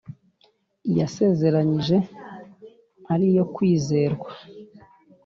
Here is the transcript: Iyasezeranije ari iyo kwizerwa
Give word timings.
Iyasezeranije 0.89 1.97
ari 3.13 3.25
iyo 3.31 3.45
kwizerwa 3.53 4.29